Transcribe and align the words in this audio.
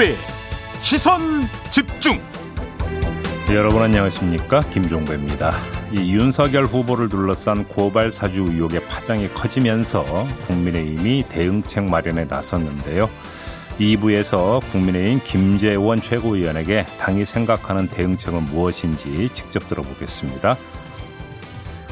김종배 0.00 0.14
시선 0.80 1.20
집중. 1.68 2.18
네, 3.46 3.54
여러분 3.54 3.82
안녕하십니까 3.82 4.60
김종배입니다. 4.60 5.52
이 5.92 6.14
윤석열 6.14 6.64
후보를 6.64 7.10
둘러싼 7.10 7.66
고발 7.68 8.10
사주 8.10 8.46
의혹의 8.48 8.86
파장이 8.86 9.28
커지면서 9.34 10.26
국민의힘이 10.46 11.24
대응책 11.28 11.84
마련에 11.84 12.24
나섰는데요. 12.24 13.10
2부에서 13.78 14.60
국민의힘 14.72 15.20
김재원 15.22 16.00
최고위원에게 16.00 16.86
당이 16.98 17.26
생각하는 17.26 17.86
대응책은 17.86 18.44
무엇인지 18.44 19.28
직접 19.32 19.68
들어보겠습니다. 19.68 20.56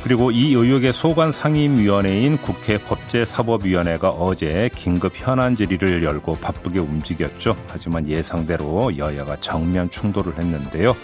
그리고 0.03 0.31
이 0.31 0.55
의혹의 0.55 0.93
소관 0.93 1.33
상임위원회인 1.33 2.39
국회 2.39 2.79
법제사법위원회가 2.79 4.11
어제 4.11 4.71
긴급 4.75 5.13
현안 5.15 5.57
질의를 5.57 6.03
열고 6.03 6.37
바쁘게 6.37 6.79
움직였죠. 6.79 7.57
하지만 7.69 8.09
예상대로 8.09 8.97
여야가 8.97 9.37
정면 9.41 9.91
충돌을 9.91 10.39
했는데요. 10.39 10.97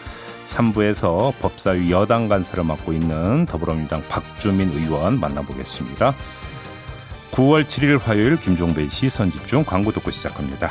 3부에서 0.44 1.32
법사위 1.40 1.90
여당 1.90 2.28
간사를 2.28 2.62
맡고 2.62 2.92
있는 2.92 3.46
더불어민주당 3.46 4.02
박주민 4.08 4.70
의원 4.70 5.18
만나보겠습니다. 5.18 6.14
9월 7.32 7.64
7일 7.64 8.00
화요일 8.00 8.40
김종배 8.40 8.88
씨 8.88 9.10
선집중 9.10 9.64
광고 9.64 9.90
듣고 9.90 10.10
시작합니다. 10.10 10.70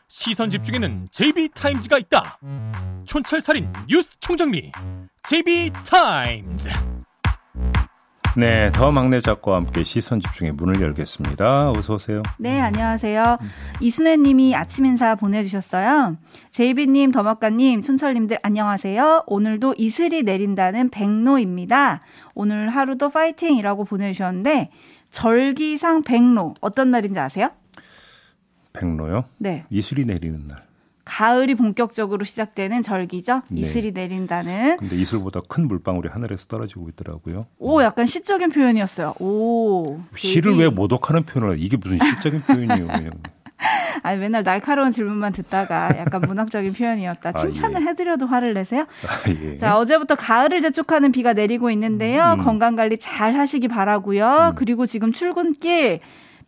시선 0.13 0.49
집중에는 0.49 1.07
JB 1.09 1.49
타임즈가 1.55 1.97
있다. 1.99 2.37
촌철살인 3.05 3.71
뉴스 3.87 4.19
총정리 4.19 4.73
JB 5.23 5.71
타임즈. 5.89 6.67
네, 8.35 8.69
더 8.73 8.91
막내 8.91 9.21
작가와 9.21 9.57
함께 9.57 9.85
시선 9.85 10.19
집중의 10.19 10.51
문을 10.51 10.81
열겠습니다. 10.81 11.71
어서 11.71 11.93
오세요. 11.95 12.23
네, 12.37 12.59
안녕하세요. 12.59 13.37
이순애 13.79 14.17
님이 14.17 14.53
아침 14.53 14.85
인사 14.85 15.15
보내주셨어요. 15.15 16.17
제이비 16.51 16.87
님, 16.87 17.13
더mak가님, 17.13 17.81
촌철 17.81 18.13
님들 18.13 18.37
안녕하세요. 18.43 19.23
오늘도 19.27 19.75
이슬이 19.77 20.23
내린다는 20.23 20.89
백로입니다. 20.89 22.01
오늘 22.35 22.67
하루도 22.67 23.11
파이팅이라고 23.11 23.85
보내주셨는데, 23.85 24.71
절기상 25.09 26.03
백로, 26.03 26.53
어떤 26.59 26.91
날인지 26.91 27.17
아세요? 27.17 27.51
백로요? 28.73 29.25
네. 29.37 29.65
이슬이 29.69 30.05
내리는 30.05 30.47
날. 30.47 30.63
가을이 31.03 31.55
본격적으로 31.55 32.23
시작되는 32.23 32.83
절기죠. 32.83 33.41
네. 33.49 33.61
이슬이 33.61 33.91
내린다는. 33.91 34.77
근데 34.77 34.95
이슬보다 34.95 35.41
큰 35.49 35.67
물방울이 35.67 36.07
하늘에서 36.09 36.47
떨어지고 36.47 36.89
있더라고요. 36.89 37.47
오, 37.57 37.81
약간 37.81 38.05
시적인 38.05 38.51
표현이었어요. 38.51 39.15
오. 39.19 39.99
시를 40.15 40.57
왜 40.57 40.69
모독하는 40.69 41.23
표현을 41.23 41.57
이게 41.59 41.75
무슨 41.75 41.99
시적인 41.99 42.41
표현이에요? 42.41 42.87
아니 44.03 44.19
맨날 44.19 44.43
날카로운 44.43 44.91
질문만 44.91 45.33
듣다가 45.33 45.89
약간 45.97 46.21
문학적인 46.21 46.73
표현이었다. 46.73 47.33
칭찬을 47.33 47.77
아, 47.77 47.81
예. 47.81 47.85
해드려도 47.87 48.25
화를 48.25 48.53
내세요? 48.53 48.87
아, 49.05 49.29
예. 49.29 49.59
자, 49.59 49.77
어제부터 49.77 50.15
가을을 50.15 50.61
재촉하는 50.61 51.11
비가 51.11 51.33
내리고 51.33 51.69
있는데요. 51.71 52.35
음. 52.39 52.43
건강 52.43 52.75
관리 52.75 52.97
잘 52.97 53.35
하시기 53.35 53.67
바라고요. 53.67 54.51
음. 54.51 54.55
그리고 54.55 54.85
지금 54.85 55.11
출근길 55.11 55.99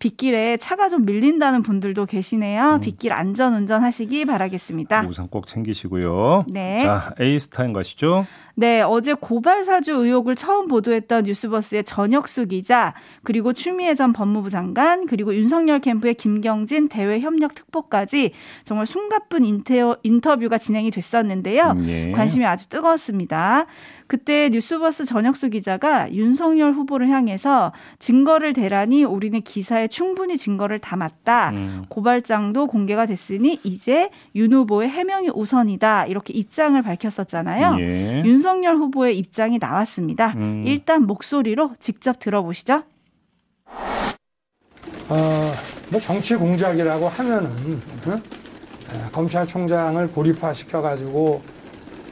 빗길에 0.03 0.57
차가 0.57 0.89
좀 0.89 1.05
밀린다는 1.05 1.61
분들도 1.61 2.05
계시네요. 2.07 2.75
음. 2.75 2.81
빗길 2.81 3.13
안전 3.13 3.53
운전하시기 3.53 4.25
바라겠습니다. 4.25 5.05
우산 5.07 5.29
꼭 5.29 5.47
챙기시고요. 5.47 6.43
네. 6.49 6.79
자, 6.79 7.13
에이스타인 7.21 7.71
가시죠. 7.71 8.27
네, 8.55 8.81
어제 8.81 9.13
고발 9.13 9.63
사주 9.63 9.93
의혹을 9.93 10.35
처음 10.35 10.67
보도했던 10.67 11.23
뉴스버스의 11.23 11.85
전혁수 11.85 12.47
기자, 12.47 12.93
그리고 13.23 13.53
추미애 13.53 13.95
전 13.95 14.11
법무부 14.11 14.49
장관, 14.49 15.07
그리고 15.07 15.33
윤석열 15.33 15.79
캠프의 15.79 16.13
김경진 16.15 16.89
대외 16.89 17.19
협력 17.21 17.55
특보까지 17.55 18.33
정말 18.63 18.85
숨가쁜 18.85 19.45
인터뷰가 20.03 20.57
진행이 20.57 20.91
됐었는데요. 20.91 21.75
음, 21.77 21.85
예. 21.87 22.11
관심이 22.11 22.45
아주 22.45 22.67
뜨거웠습니다. 22.67 23.65
그때 24.13 24.49
뉴스버스 24.49 25.05
전혁수 25.05 25.49
기자가 25.49 26.13
윤석열 26.13 26.71
후보를 26.73 27.09
향해서 27.09 27.73
증거를 27.97 28.53
대라니 28.53 29.03
우리는 29.03 29.41
기사에 29.41 29.87
충분히 29.87 30.37
증거를 30.37 30.77
담았다. 30.77 31.49
음. 31.49 31.85
고발장도 31.89 32.67
공개가 32.67 33.07
됐으니 33.07 33.59
이제 33.63 34.11
윤 34.35 34.53
후보의 34.53 34.87
해명이 34.87 35.31
우선이다. 35.33 36.05
이렇게 36.05 36.31
입장을 36.31 36.79
밝혔었잖아요. 36.79 37.77
예. 37.79 38.21
윤석열 38.23 38.75
후보의 38.75 39.17
입장이 39.17 39.57
나왔습니다. 39.59 40.33
음. 40.35 40.63
일단 40.67 41.07
목소리로 41.07 41.71
직접 41.79 42.19
들어보시죠. 42.19 42.83
어, 45.09 45.51
뭐 45.91 45.99
정치 45.99 46.35
공작이라고 46.35 47.07
하면은 47.07 47.49
어? 48.05 49.09
검찰총장을 49.11 50.05
고립화시켜 50.11 50.83
가지고 50.83 51.41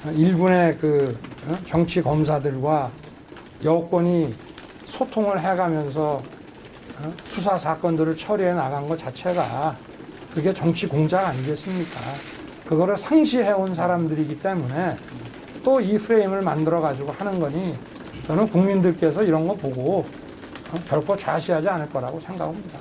일군의 0.10 0.78
그 0.80 1.18
어? 1.48 1.56
정치 1.66 2.02
검사들과 2.02 2.92
여권이 3.64 4.34
소통을 4.86 5.40
해가면서 5.40 6.24
어? 7.00 7.14
수사 7.24 7.58
사건들을 7.58 8.16
처리해 8.18 8.54
나간 8.54 8.88
것 8.88 8.98
자체가 8.98 9.76
그게 10.34 10.52
정치 10.52 10.88
공작 10.88 11.28
아니겠습니까? 11.28 12.00
그거를 12.66 12.98
상시해온 12.98 13.76
사람들이기 13.76 14.40
때문에 14.40 14.98
또 15.64 15.80
이 15.80 15.98
프레임을 15.98 16.42
만들어 16.42 16.82
가지고 16.82 17.12
하는 17.12 17.40
거니 17.40 17.76
저는 18.26 18.48
국민들께서 18.50 19.24
이런 19.24 19.46
거 19.48 19.54
보고 19.54 20.00
어? 20.72 20.80
결코 20.88 21.16
좌시하지 21.16 21.70
않을 21.70 21.90
거라고 21.92 22.20
생각합니다. 22.20 22.80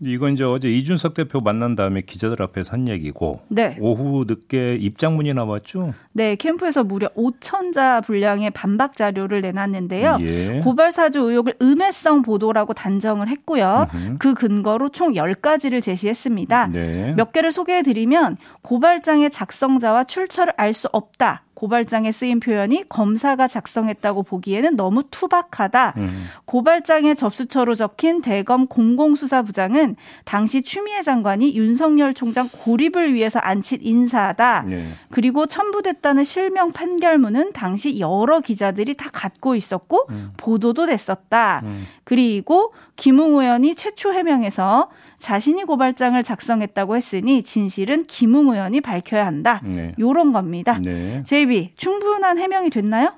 이건 0.00 0.32
이제 0.32 0.44
어제 0.44 0.70
이준석 0.70 1.14
대표 1.14 1.40
만난 1.40 1.74
다음에 1.76 2.00
기자들 2.00 2.42
앞에서 2.42 2.72
한 2.72 2.88
얘기고 2.88 3.40
네. 3.48 3.76
오후 3.80 4.24
늦게 4.26 4.74
입장문이 4.76 5.32
나왔죠. 5.34 5.94
네, 6.12 6.36
캠프에서 6.36 6.84
무려 6.84 7.08
5천 7.10 7.72
자 7.72 8.00
분량의 8.00 8.50
반박 8.50 8.96
자료를 8.96 9.40
내놨는데요. 9.40 10.18
예. 10.20 10.60
고발 10.62 10.92
사주 10.92 11.20
의혹을 11.20 11.54
음해성 11.62 12.22
보도라고 12.22 12.74
단정을 12.74 13.28
했고요. 13.28 13.86
으흠. 13.94 14.16
그 14.18 14.34
근거로 14.34 14.90
총 14.90 15.14
10가지를 15.14 15.82
제시했습니다. 15.82 16.68
네. 16.72 17.14
몇 17.16 17.32
개를 17.32 17.52
소개해 17.52 17.82
드리면 17.82 18.36
고발장의 18.62 19.30
작성자와 19.30 20.04
출처를 20.04 20.52
알 20.56 20.74
수 20.74 20.88
없다. 20.92 21.43
고발장에 21.54 22.12
쓰인 22.12 22.40
표현이 22.40 22.84
검사가 22.88 23.48
작성했다고 23.48 24.24
보기에는 24.24 24.76
너무 24.76 25.04
투박하다. 25.10 25.94
음. 25.96 26.26
고발장에 26.44 27.14
접수처로 27.14 27.74
적힌 27.74 28.20
대검 28.20 28.66
공공수사부장은 28.66 29.96
당시 30.24 30.62
추미애 30.62 31.02
장관이 31.02 31.54
윤석열 31.56 32.14
총장 32.14 32.48
고립을 32.48 33.14
위해서 33.14 33.38
안친 33.38 33.78
인사다. 33.82 34.64
네. 34.68 34.92
그리고 35.10 35.46
첨부됐다는 35.46 36.24
실명 36.24 36.72
판결문은 36.72 37.52
당시 37.52 37.98
여러 38.00 38.40
기자들이 38.40 38.94
다 38.94 39.10
갖고 39.12 39.54
있었고 39.54 40.06
음. 40.10 40.32
보도도 40.36 40.86
됐었다. 40.86 41.62
음. 41.64 41.86
그리고 42.04 42.72
김웅 42.96 43.40
의원이 43.40 43.74
최초 43.74 44.12
해명에서 44.12 44.90
자신이 45.24 45.64
고발장을 45.64 46.22
작성했다고 46.22 46.96
했으니 46.96 47.42
진실은 47.42 48.06
김웅 48.06 48.48
의원이 48.48 48.82
밝혀야 48.82 49.24
한다. 49.24 49.62
네. 49.64 49.94
요런 49.98 50.32
겁니다. 50.32 50.78
네. 50.84 51.22
제이비 51.24 51.72
충분한 51.76 52.36
해명이 52.36 52.68
됐나요? 52.68 53.14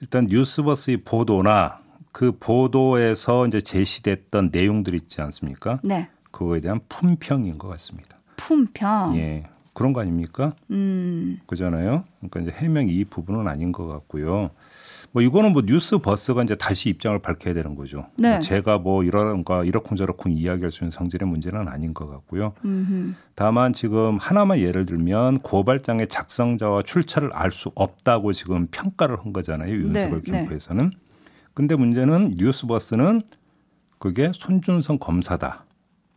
일단 0.00 0.26
뉴스버스의 0.28 0.96
보도나 1.04 1.78
그 2.10 2.32
보도에서 2.36 3.46
이제 3.46 3.60
제시됐던 3.60 4.48
내용들 4.50 4.92
있지 4.96 5.22
않습니까? 5.22 5.78
네. 5.84 6.08
그거에 6.32 6.60
대한 6.60 6.80
품평인 6.88 7.58
것 7.58 7.68
같습니다. 7.68 8.16
품평. 8.36 9.16
예. 9.16 9.44
그런 9.80 9.94
거 9.94 10.02
아닙니까? 10.02 10.52
음. 10.70 11.38
그잖아요. 11.46 12.04
그러니까 12.18 12.40
이제 12.40 12.50
해명 12.50 12.90
이 12.90 13.02
부분은 13.02 13.48
아닌 13.48 13.72
것 13.72 13.86
같고요. 13.86 14.50
뭐 15.10 15.22
이거는 15.22 15.52
뭐 15.52 15.62
뉴스 15.64 15.96
버스가 15.96 16.42
이제 16.42 16.54
다시 16.54 16.90
입장을 16.90 17.18
밝혀야 17.20 17.54
되는 17.54 17.74
거죠. 17.76 18.06
네. 18.18 18.32
뭐 18.32 18.40
제가 18.40 18.76
뭐 18.76 19.02
이런가 19.04 19.64
이렇쿵저렇쿵 19.64 20.32
이야기할 20.32 20.70
수 20.70 20.84
있는 20.84 20.90
성질의 20.90 21.26
문제는 21.26 21.66
아닌 21.66 21.94
것 21.94 22.06
같고요. 22.10 22.52
음흠. 22.62 23.14
다만 23.34 23.72
지금 23.72 24.18
하나만 24.18 24.58
예를 24.58 24.84
들면 24.84 25.38
고발장의 25.38 26.08
작성자와 26.08 26.82
출처를 26.82 27.32
알 27.32 27.50
수 27.50 27.72
없다고 27.74 28.34
지금 28.34 28.66
평가를 28.70 29.16
한 29.18 29.32
거잖아요. 29.32 29.72
윤석열 29.72 30.20
네. 30.22 30.30
캠프에서는. 30.30 30.90
네. 30.90 30.96
근데 31.54 31.74
문제는 31.74 32.32
뉴스 32.36 32.66
버스는 32.66 33.22
그게 33.98 34.30
손준성 34.34 34.98
검사다. 34.98 35.64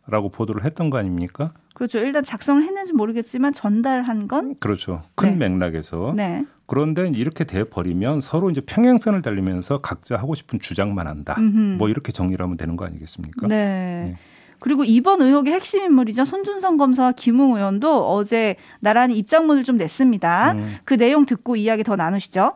라고 0.06 0.28
보도를 0.28 0.64
했던 0.66 0.90
거 0.90 0.98
아닙니까? 0.98 1.54
그렇죠. 1.74 1.98
일단 1.98 2.22
작성을 2.24 2.62
했는지 2.62 2.92
모르겠지만 2.92 3.52
전달한 3.52 4.28
건 4.28 4.54
그렇죠. 4.60 5.02
큰 5.16 5.38
네. 5.38 5.48
맥락에서. 5.48 6.14
네. 6.16 6.44
그런데 6.66 7.08
이렇게 7.14 7.44
돼 7.44 7.64
버리면 7.64 8.20
서로 8.20 8.48
이제 8.48 8.60
평행선을 8.60 9.22
달리면서 9.22 9.80
각자 9.80 10.16
하고 10.16 10.34
싶은 10.34 10.60
주장만 10.60 11.06
한다. 11.06 11.34
음흠. 11.36 11.76
뭐 11.78 11.88
이렇게 11.88 12.12
정리를 12.12 12.42
하면 12.42 12.56
되는 12.56 12.76
거 12.76 12.86
아니겠습니까? 12.86 13.48
네. 13.48 13.56
네. 13.56 14.16
그리고 14.60 14.84
이번 14.84 15.20
의혹의 15.20 15.52
핵심 15.52 15.82
인물이죠. 15.82 16.24
손준성 16.24 16.78
검사와 16.78 17.12
김웅 17.12 17.56
의원도 17.56 18.08
어제 18.08 18.56
나란히 18.80 19.18
입장문을 19.18 19.64
좀 19.64 19.76
냈습니다. 19.76 20.52
음. 20.52 20.76
그 20.84 20.96
내용 20.96 21.26
듣고 21.26 21.56
이야기 21.56 21.82
더 21.84 21.96
나누시죠. 21.96 22.54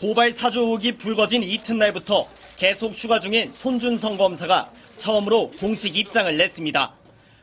고발 0.00 0.32
사주 0.32 0.60
의혹이 0.60 0.98
불거진 0.98 1.42
이튿날부터 1.42 2.28
계속 2.56 2.92
휴가 2.92 3.18
중인 3.18 3.50
손준성 3.52 4.16
검사가 4.16 4.70
처음으로 4.98 5.50
공식 5.58 5.96
입장을 5.96 6.36
냈습니다. 6.36 6.97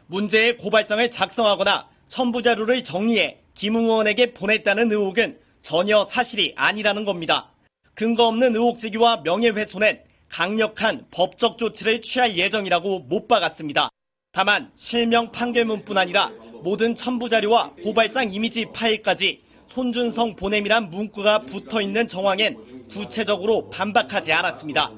문제의 0.07 0.57
고발장을 0.57 1.09
작성하거나 1.09 1.87
첨부 2.07 2.41
자료를 2.41 2.83
정리해 2.83 3.39
김웅 3.55 3.85
의원에게 3.85 4.33
보냈다는 4.33 4.91
의혹은 4.91 5.39
전혀 5.61 6.05
사실이 6.05 6.53
아니라는 6.55 7.05
겁니다. 7.05 7.49
근거 7.93 8.27
없는 8.27 8.55
의혹 8.55 8.77
제기와 8.77 9.21
명예훼손엔 9.23 10.01
강력한 10.29 11.05
법적 11.11 11.57
조치를 11.57 12.01
취할 12.01 12.37
예정이라고 12.37 12.99
못 12.99 13.27
박았습니다. 13.27 13.89
다만 14.31 14.69
실명 14.75 15.31
판결문뿐 15.31 15.97
아니라 15.97 16.31
모든 16.61 16.93
첨부 16.93 17.29
자료와 17.29 17.71
고발장 17.81 18.33
이미지 18.33 18.65
파일까지 18.73 19.43
손준성 19.69 20.35
보냄이란 20.35 20.89
문구가 20.89 21.43
붙어 21.43 21.81
있는 21.81 22.05
정황엔 22.05 22.85
구체적으로 22.89 23.69
반박하지 23.69 24.31
않았습니다. 24.33 24.91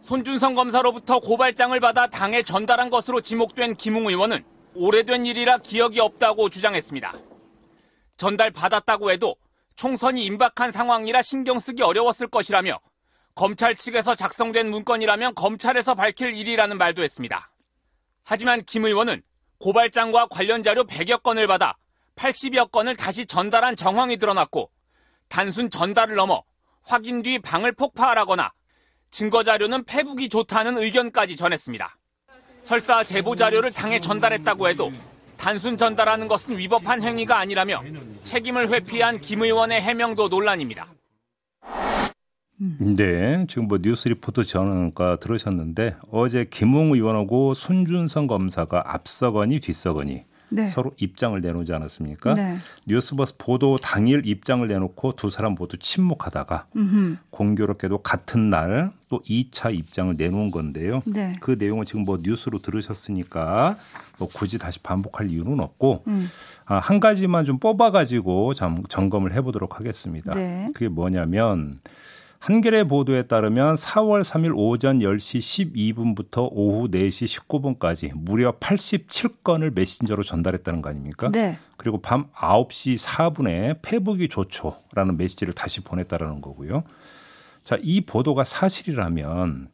손준성 0.00 0.54
검사로부터 0.54 1.18
고발장을 1.20 1.78
받아 1.80 2.06
당에 2.06 2.42
전달한 2.42 2.90
것으로 2.90 3.20
지목된 3.20 3.74
김웅 3.74 4.06
의원은 4.06 4.44
오래된 4.74 5.26
일이라 5.26 5.58
기억이 5.58 6.00
없다고 6.00 6.48
주장했습니다. 6.48 7.12
전달 8.16 8.50
받았다고 8.50 9.10
해도 9.10 9.36
총선이 9.76 10.24
임박한 10.24 10.72
상황이라 10.72 11.22
신경 11.22 11.58
쓰기 11.58 11.82
어려웠을 11.82 12.28
것이라며 12.28 12.78
검찰 13.34 13.74
측에서 13.74 14.14
작성된 14.14 14.70
문건이라면 14.70 15.34
검찰에서 15.34 15.94
밝힐 15.94 16.34
일이라는 16.34 16.76
말도 16.76 17.02
했습니다. 17.02 17.50
하지만 18.24 18.62
김 18.64 18.84
의원은 18.84 19.22
고발장과 19.58 20.26
관련 20.28 20.62
자료 20.62 20.84
100여 20.84 21.22
건을 21.22 21.46
받아 21.46 21.76
80여 22.16 22.70
건을 22.70 22.96
다시 22.96 23.26
전달한 23.26 23.76
정황이 23.76 24.18
드러났고 24.18 24.70
단순 25.28 25.70
전달을 25.70 26.14
넘어 26.14 26.42
확인 26.82 27.22
뒤 27.22 27.38
방을 27.38 27.72
폭파하라거나 27.72 28.52
증거 29.10 29.42
자료는 29.42 29.84
페북이 29.84 30.28
좋다는 30.28 30.78
의견까지 30.78 31.36
전했습니다. 31.36 31.96
설사 32.60 33.02
제보 33.02 33.36
자료를 33.36 33.72
당에 33.72 33.98
전달했다고 33.98 34.68
해도 34.68 34.92
단순 35.36 35.76
전달하는 35.76 36.28
것은 36.28 36.58
위법한 36.58 37.02
행위가 37.02 37.38
아니라며 37.38 37.82
책임을 38.22 38.70
회피한 38.70 39.20
김 39.20 39.42
의원의 39.42 39.80
해명도 39.80 40.28
논란입니다. 40.28 40.86
네, 42.78 43.46
지금 43.48 43.68
뭐 43.68 43.78
뉴스 43.80 44.08
리포트 44.08 44.44
전원가 44.44 45.16
들으셨는데 45.16 45.96
어제 46.10 46.44
김웅 46.44 46.92
의원하고 46.92 47.54
손준성 47.54 48.26
검사가 48.26 48.82
앞서거니 48.84 49.60
뒤서거니 49.60 50.24
네. 50.50 50.66
서로 50.66 50.92
입장을 50.96 51.40
내놓지 51.40 51.72
않았습니까? 51.72 52.34
네. 52.34 52.58
뉴스버스 52.86 53.36
보도 53.38 53.78
당일 53.78 54.26
입장을 54.26 54.66
내놓고 54.66 55.12
두 55.12 55.30
사람 55.30 55.54
모두 55.54 55.76
침묵하다가 55.78 56.66
음흠. 56.76 57.16
공교롭게도 57.30 57.98
같은 57.98 58.50
날 58.50 58.90
또 59.10 59.20
2차 59.22 59.74
입장을 59.74 60.14
내놓은 60.16 60.52
건데요. 60.52 61.02
네. 61.04 61.32
그 61.40 61.56
내용은 61.58 61.84
지금 61.84 62.04
뭐 62.04 62.20
뉴스로 62.22 62.62
들으셨으니까 62.62 63.76
뭐 64.18 64.28
굳이 64.32 64.56
다시 64.56 64.78
반복할 64.78 65.30
이유는 65.30 65.58
없고 65.58 66.04
음. 66.06 66.30
아, 66.64 66.78
한 66.78 67.00
가지만 67.00 67.44
좀 67.44 67.58
뽑아가지고 67.58 68.54
점검을 68.88 69.32
해보도록 69.34 69.80
하겠습니다. 69.80 70.32
네. 70.34 70.68
그게 70.74 70.88
뭐냐면 70.88 71.74
한겨레 72.40 72.84
보도에 72.84 73.24
따르면 73.24 73.74
4월 73.74 74.22
3일 74.22 74.56
오전 74.56 75.00
10시 75.00 75.74
12분부터 75.74 76.48
오후 76.50 76.88
4시 76.88 77.38
19분까지 77.46 78.12
무려 78.14 78.52
87건을 78.52 79.74
메신저로 79.74 80.22
전달했다는 80.22 80.80
거 80.80 80.88
아닙니까? 80.88 81.30
네. 81.30 81.58
그리고 81.76 82.00
밤 82.00 82.28
9시 82.32 82.98
4분에 82.98 83.82
페북이 83.82 84.28
좋죠라는 84.28 85.18
메시지를 85.18 85.52
다시 85.52 85.82
보냈다라는 85.82 86.40
거고요. 86.40 86.84
자, 87.62 87.76
이 87.82 88.00
보도가 88.00 88.44
사실이라면 88.44 89.68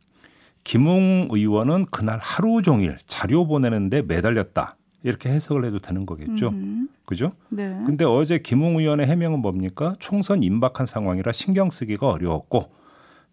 김웅 0.65 1.29
의원은 1.31 1.87
그날 1.93 2.19
하루 2.21 2.63
종일 2.63 2.99
자료 3.07 3.47
보내는데 3.47 4.03
매달렸다. 4.03 4.77
이렇게 5.05 5.29
해석을 5.29 5.65
해도 5.65 5.79
되는 5.79 6.05
거겠죠. 6.05 6.49
음. 6.49 6.89
그죠? 7.06 7.32
네. 7.49 7.69
근데 7.87 8.05
어제 8.05 8.38
김웅 8.38 8.79
의원의 8.79 9.06
해명은 9.06 9.38
뭡니까? 9.38 9.94
총선 10.00 10.43
임박한 10.43 10.87
상황이라 10.87 11.32
신경 11.32 11.70
쓰기가 11.70 12.08
어려웠고 12.08 12.73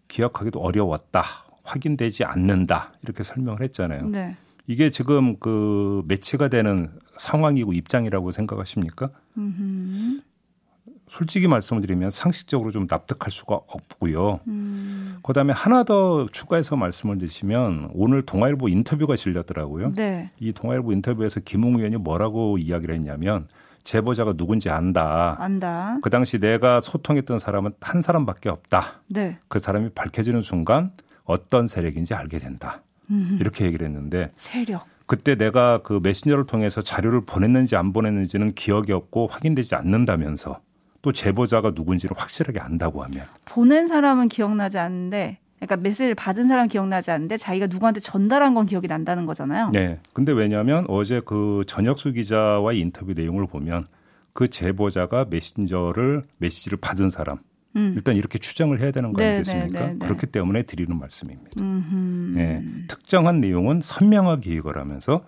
기억하기도 0.08 0.60
어려웠다. 0.60 1.22
확인되지 1.64 2.24
않는다. 2.24 2.92
이렇게 3.02 3.22
설명을 3.22 3.62
했잖아요. 3.62 4.06
네. 4.06 4.36
이게 4.66 4.90
지금 4.90 5.38
그 5.38 6.02
매치가 6.06 6.48
되는 6.48 6.90
상황이고 7.16 7.72
입장이라고 7.72 8.30
생각하십니까? 8.30 9.10
음흠. 9.36 10.20
솔직히 11.06 11.48
말씀을 11.48 11.82
드리면 11.82 12.10
상식적으로 12.10 12.70
좀 12.70 12.86
납득할 12.88 13.30
수가 13.30 13.56
없고요. 13.66 14.40
음. 14.48 15.18
그다음에 15.22 15.52
하나 15.52 15.84
더 15.84 16.26
추가해서 16.32 16.76
말씀을 16.76 17.18
드리면 17.18 17.90
오늘 17.92 18.22
동아일보 18.22 18.68
인터뷰가 18.68 19.14
실렸더라고요. 19.16 19.92
네. 19.94 20.30
이 20.40 20.52
동아일보 20.52 20.92
인터뷰에서 20.92 21.40
김웅 21.40 21.76
의원이 21.76 21.96
뭐라고 21.98 22.56
이야기를 22.56 22.94
했냐면 22.94 23.48
제보자가 23.84 24.32
누군지 24.32 24.70
안다. 24.70 25.36
안다. 25.38 25.98
그 26.02 26.10
당시 26.10 26.38
내가 26.38 26.80
소통했던 26.80 27.38
사람은 27.38 27.72
한 27.80 28.02
사람밖에 28.02 28.48
없다. 28.48 29.02
네. 29.08 29.38
그 29.48 29.58
사람이 29.58 29.90
밝혀지는 29.90 30.40
순간 30.40 30.92
어떤 31.24 31.66
세력인지 31.66 32.14
알게 32.14 32.38
된다. 32.38 32.82
음흠. 33.10 33.36
이렇게 33.40 33.66
얘기를 33.66 33.86
했는데 33.86 34.32
세력. 34.36 34.86
그때 35.06 35.36
내가 35.36 35.82
그 35.82 36.00
메신저를 36.02 36.46
통해서 36.46 36.80
자료를 36.80 37.26
보냈는지 37.26 37.76
안 37.76 37.92
보냈는지는 37.92 38.54
기억이 38.54 38.92
없고 38.92 39.26
확인되지 39.26 39.74
않는다면서 39.74 40.60
또 41.02 41.12
제보자가 41.12 41.72
누군지를 41.74 42.16
확실하게 42.18 42.60
안다고 42.60 43.02
하면 43.04 43.26
보낸 43.44 43.86
사람은 43.86 44.28
기억나지 44.28 44.78
않는데 44.78 45.38
그러니까 45.66 45.76
메시지를 45.76 46.14
받은 46.14 46.48
사람 46.48 46.68
기억나지 46.68 47.10
않는데 47.10 47.36
자기가 47.36 47.66
누구한테 47.66 48.00
전달한 48.00 48.54
건 48.54 48.66
기억이 48.66 48.86
난다는 48.86 49.26
거잖아요. 49.26 49.70
네. 49.72 49.98
근데 50.12 50.32
왜냐하면 50.32 50.84
어제 50.88 51.20
그 51.24 51.62
전혁수 51.66 52.12
기자와의 52.12 52.80
인터뷰 52.80 53.12
내용을 53.14 53.46
보면 53.46 53.86
그 54.32 54.48
제보자가 54.48 55.26
메신저를 55.30 56.22
메시지를 56.38 56.78
받은 56.80 57.08
사람 57.08 57.38
음. 57.76 57.92
일단 57.94 58.16
이렇게 58.16 58.38
추정을 58.38 58.80
해야 58.80 58.90
되는 58.90 59.12
거 59.12 59.22
네, 59.22 59.36
아니겠습니까? 59.36 59.80
네, 59.80 59.86
네, 59.86 59.92
네, 59.94 60.06
그렇기 60.06 60.26
때문에 60.26 60.62
드리는 60.62 60.96
말씀입니다. 60.96 61.62
네, 62.34 62.62
특정한 62.88 63.40
내용은 63.40 63.80
선명하게 63.80 64.50
기억을 64.50 64.78
하면서 64.78 65.24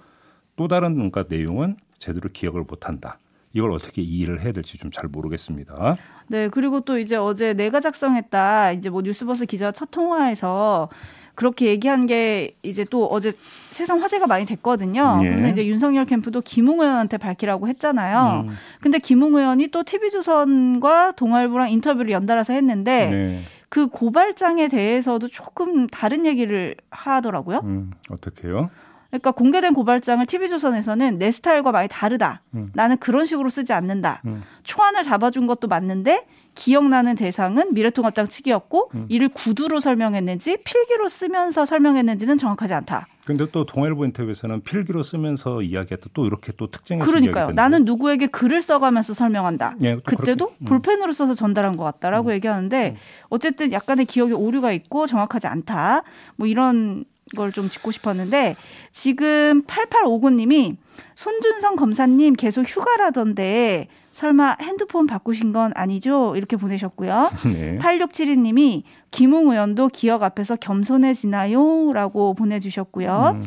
또 0.57 0.69
다른 0.69 0.95
그러니까 0.95 1.25
내용은 1.29 1.77
제대로 1.99 2.29
기억을 2.33 2.63
못한다. 2.63 3.19
이걸 3.57 3.73
어떻게 3.73 4.03
이해를 4.03 4.41
해야 4.43 4.53
될지 4.53 4.79
좀 4.79 4.91
잘 4.91 5.09
모르겠습니다. 5.09 5.97
네, 6.29 6.49
그리고 6.49 6.81
또 6.81 6.99
이제 6.99 7.17
어제 7.17 7.55
내가 7.55 7.81
작성했다. 7.81 8.73
이제 8.73 8.89
뭐 8.91 9.03
뉴스버스 9.03 9.47
기자 9.47 9.73
첫 9.73 9.91
통화에서 9.91 10.89
그렇게 11.35 11.67
얘기한 11.67 12.07
게 12.07 12.57
이제 12.63 12.85
또 12.89 13.07
어제 13.07 13.33
세상 13.71 14.03
화제가 14.03 14.27
많이 14.27 14.47
됐거든요. 14.47 15.19
예. 15.23 15.29
그래서 15.29 15.49
이제 15.49 15.67
윤석열 15.67 16.07
캠프도 16.07 16.41
김웅 16.41 16.81
의원한테 16.81 17.19
밝히라고 17.19 17.69
했잖아요. 17.69 18.45
음. 18.49 18.55
근데 18.81 18.99
김웅 18.99 19.35
의원이 19.35 19.69
또 19.69 19.83
TV조선과 19.83 21.13
동아일보랑 21.13 21.71
인터뷰를 21.73 22.11
연달아서 22.13 22.55
했는데 22.55 23.09
네. 23.11 23.43
그 23.69 23.89
고발장에 23.89 24.69
대해서도 24.69 25.29
조금 25.29 25.87
다른 25.89 26.25
얘기를 26.25 26.75
하더라고요. 26.91 27.61
음, 27.65 27.91
어떻게요? 28.11 28.71
그러니까 29.19 29.33
공개된 29.33 29.75
고발장을 29.75 30.25
TV조선에서는 30.27 31.19
내 31.19 31.31
스타일과 31.31 31.73
많이 31.73 31.89
다르다. 31.89 32.43
음. 32.55 32.71
나는 32.75 32.97
그런 32.99 33.25
식으로 33.27 33.49
쓰지 33.49 33.73
않는다. 33.73 34.23
음. 34.27 34.43
초안을 34.63 35.03
잡아준 35.03 35.47
것도 35.47 35.69
맞는데 35.69 36.27
기억나는 36.55 37.17
대상은 37.17 37.75
미래통합당 37.75 38.27
측이었고 38.27 38.91
음. 38.95 39.07
이를 39.09 39.29
구두로 39.29 39.81
설명했는지 39.81 40.59
필기로 40.65 41.09
쓰면서 41.09 41.67
설명했는지는 41.67 42.39
정확하지 42.39 42.75
않다. 42.75 43.07
근데 43.27 43.45
또 43.51 43.67
동아일보 43.67 44.05
인터뷰에서는 44.05 44.63
필기로 44.63 45.03
쓰면서 45.03 45.61
이야기했다. 45.61 46.11
또 46.15 46.27
이렇게 46.27 46.53
또 46.57 46.71
특징해서 46.71 47.11
그러니까요. 47.11 47.49
나는 47.55 47.85
누구에게 47.85 48.29
글을 48.29 48.63
써가면서 48.63 49.15
설명한다. 49.15 49.77
네, 49.81 49.97
그때도 49.97 50.47
그렇게, 50.47 50.57
음. 50.61 50.65
볼펜으로 50.67 51.13
써서 51.13 51.35
전달한 51.35 51.77
것 51.77 51.85
같다라고 51.85 52.29
음. 52.29 52.35
얘기하는데 52.35 52.91
음. 52.91 52.97
어쨌든 53.29 53.73
약간의 53.73 54.07
기억에 54.07 54.33
오류가 54.33 54.73
있고 54.73 55.07
정확하지 55.07 55.49
않다. 55.49 56.03
뭐 56.37 56.47
이런 56.47 57.05
걸 57.35 57.51
좀 57.51 57.69
짚고 57.69 57.91
싶었는데 57.91 58.55
지금 58.93 59.63
8859님이 59.63 60.77
손준성 61.15 61.77
검사님 61.77 62.35
계속 62.35 62.63
휴가라던데 62.69 63.89
설마 64.13 64.57
핸드폰 64.61 65.07
바꾸신 65.07 65.53
건 65.53 65.73
아니죠? 65.75 66.35
이렇게 66.37 66.57
보내셨고요. 66.57 67.31
네. 67.53 67.79
8672님이 67.79 68.83
김웅 69.11 69.51
의원도 69.51 69.89
기억 69.89 70.23
앞에서 70.23 70.57
겸손해지나요? 70.57 71.93
라고 71.93 72.35
보내주셨고요. 72.35 73.33
음. 73.37 73.43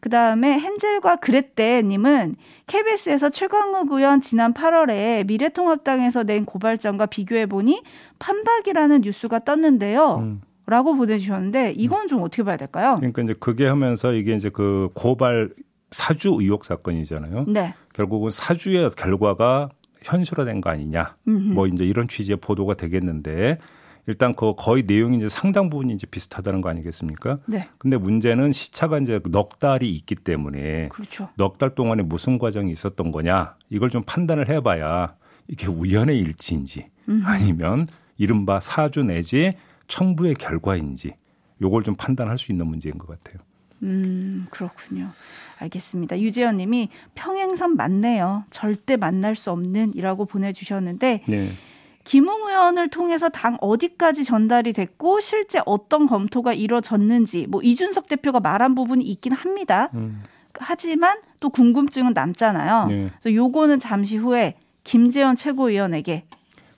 그 0.00 0.08
다음에 0.10 0.60
헨젤과 0.60 1.16
그레떼님은 1.16 2.36
KBS에서 2.68 3.30
최광욱 3.30 3.90
의원 3.90 4.20
지난 4.20 4.54
8월에 4.54 5.26
미래통합당에서 5.26 6.22
낸 6.22 6.44
고발장과 6.44 7.06
비교해보니 7.06 7.82
판박이라는 8.20 9.00
뉴스가 9.00 9.40
떴는데요. 9.40 10.18
음. 10.20 10.40
라고 10.68 10.94
보내주셨는데 10.94 11.72
이건 11.78 12.08
좀 12.08 12.22
어떻게 12.22 12.42
봐야 12.42 12.58
될까요? 12.58 12.96
그러니까 12.96 13.22
이제 13.22 13.34
그게 13.40 13.66
하면서 13.66 14.12
이게 14.12 14.34
이제 14.34 14.50
그 14.50 14.90
고발 14.92 15.48
사주 15.90 16.36
의혹 16.38 16.66
사건이잖아요. 16.66 17.46
네. 17.48 17.74
결국은 17.94 18.28
사주의 18.30 18.90
결과가 18.90 19.70
현실화된 20.02 20.60
거 20.60 20.68
아니냐. 20.68 21.16
음흠. 21.26 21.54
뭐 21.54 21.66
이제 21.66 21.86
이런 21.86 22.06
취지의 22.06 22.36
보도가 22.36 22.74
되겠는데 22.74 23.56
일단 24.06 24.34
그 24.34 24.52
거의 24.58 24.84
내용이 24.86 25.16
이제 25.16 25.28
상당 25.28 25.70
부분이 25.70 25.94
이제 25.94 26.06
비슷하다는 26.06 26.60
거 26.60 26.68
아니겠습니까? 26.68 27.38
네. 27.46 27.68
근데 27.78 27.96
문제는 27.96 28.52
시차가 28.52 28.98
이제 28.98 29.20
넉 29.30 29.58
달이 29.58 29.90
있기 29.90 30.16
때문에 30.16 30.88
그렇죠. 30.88 31.30
넉달 31.36 31.74
동안에 31.74 32.02
무슨 32.02 32.38
과정이 32.38 32.70
있었던 32.72 33.10
거냐 33.10 33.54
이걸 33.70 33.88
좀 33.88 34.02
판단을 34.04 34.48
해봐야 34.48 35.14
이게 35.46 35.66
우연의 35.66 36.18
일치인지 36.18 36.90
음. 37.08 37.22
아니면 37.24 37.86
이른바 38.18 38.60
사주 38.60 39.04
내지 39.04 39.52
청부의 39.88 40.34
결과인지 40.34 41.12
요걸 41.60 41.82
좀 41.82 41.96
판단할 41.96 42.38
수 42.38 42.52
있는 42.52 42.66
문제인 42.66 42.98
것 42.98 43.08
같아요. 43.08 43.38
음, 43.82 44.46
그렇군요. 44.50 45.10
알겠습니다. 45.58 46.20
유재현 46.20 46.56
님이 46.56 46.88
평행선 47.14 47.76
맞네요. 47.76 48.44
절대 48.50 48.96
만날 48.96 49.36
수 49.36 49.50
없는 49.50 49.94
이라고 49.94 50.24
보내주셨는데 50.24 51.24
네. 51.26 51.52
김웅 52.04 52.48
의원을 52.48 52.88
통해서 52.88 53.28
당 53.28 53.58
어디까지 53.60 54.24
전달이 54.24 54.72
됐고 54.72 55.20
실제 55.20 55.60
어떤 55.66 56.06
검토가 56.06 56.54
이루어졌는지 56.54 57.46
뭐 57.48 57.60
이준석 57.62 58.08
대표가 58.08 58.40
말한 58.40 58.74
부분이 58.74 59.04
있긴 59.04 59.32
합니다. 59.32 59.90
음. 59.94 60.22
하지만 60.54 61.18
또 61.38 61.50
궁금증은 61.50 62.14
남잖아요. 62.14 62.86
네. 62.86 63.10
그래서 63.20 63.34
요거는 63.34 63.78
잠시 63.78 64.16
후에 64.16 64.54
김재현 64.84 65.36
최고위원에게 65.36 66.24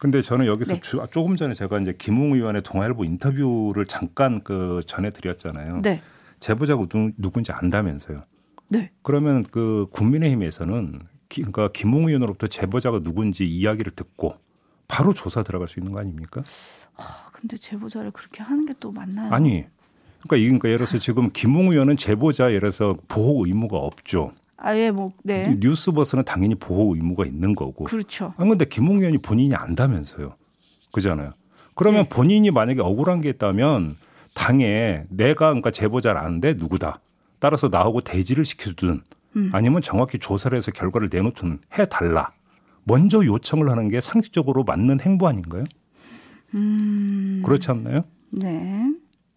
근데 0.01 0.23
저는 0.23 0.47
여기서 0.47 0.75
네. 0.75 0.81
주, 0.81 0.99
조금 1.11 1.37
전에 1.37 1.53
제가 1.53 1.79
이제 1.79 1.95
김웅 1.97 2.33
의원의 2.33 2.63
동아일보 2.63 3.05
인터뷰를 3.05 3.85
잠깐 3.85 4.43
그 4.43 4.81
전해드렸잖아요. 4.87 5.83
네. 5.83 6.01
제보자가 6.41 6.87
누, 6.87 7.13
누군지 7.19 7.53
안다면서요. 7.53 8.25
네. 8.69 8.91
그러면 9.03 9.45
그 9.45 9.89
국민의힘에서는 9.93 11.01
기, 11.29 11.43
그러니까 11.43 11.69
김웅 11.73 12.09
의원으로부터 12.09 12.47
제보자가 12.47 13.01
누군지 13.01 13.45
이야기를 13.47 13.93
듣고 13.93 14.37
바로 14.89 15.13
조사 15.13 15.43
들어갈 15.43 15.69
수 15.69 15.79
있는 15.79 15.93
거 15.93 16.01
아닙니까? 16.01 16.43
아, 16.97 17.27
근데 17.33 17.59
제보자를 17.59 18.11
그렇게 18.13 18.43
하는 18.43 18.65
게 18.65 18.73
또 18.81 18.91
맞나요? 18.91 19.31
아니. 19.33 19.67
그러니까 20.23 20.37
이 20.37 20.45
그러니까 20.45 20.69
예를 20.69 20.79
들어서 20.79 20.97
지금 20.99 21.31
김웅 21.31 21.73
의원은 21.73 21.99
제보자 21.99 22.47
예를 22.49 22.61
들어서 22.61 22.97
보호 23.07 23.45
의무가 23.45 23.77
없죠. 23.77 24.33
아예 24.63 24.91
뭐 24.91 25.13
네. 25.23 25.43
뉴스버스는 25.59 26.25
당연히 26.25 26.55
보호 26.55 26.95
의무가 26.95 27.25
있는 27.25 27.55
거고. 27.55 27.85
그렇죠. 27.85 28.35
아 28.37 28.45
근데 28.45 28.65
김웅 28.65 28.99
의원이 28.99 29.19
본인이 29.19 29.55
안다면서요. 29.55 30.35
그잖아요. 30.93 31.33
그러면 31.75 32.05
네. 32.05 32.09
본인이 32.09 32.51
만약에 32.51 32.81
억울한 32.81 33.21
게 33.21 33.31
있다면 33.31 33.97
당에 34.35 35.05
내가 35.09 35.49
그러니까 35.49 35.71
제보자를 35.71 36.21
아는데 36.21 36.55
누구다. 36.55 37.01
따라서 37.39 37.69
나하고 37.69 38.03
대지를 38.03 38.45
시켜주든 38.45 39.03
음. 39.37 39.51
아니면 39.53 39.81
정확히 39.81 40.19
조사를 40.19 40.55
해서 40.57 40.71
결과를 40.73 41.09
내놓든 41.11 41.61
해달라. 41.79 42.33
먼저 42.85 43.25
요청을 43.25 43.69
하는 43.71 43.89
게 43.89 44.01
상식적으로 44.01 44.65
맞는 44.65 45.01
행보 45.01 45.27
아닌가요? 45.27 45.65
음. 46.55 47.43
그렇지 47.45 47.71
않나요? 47.71 48.05
네. 48.31 48.91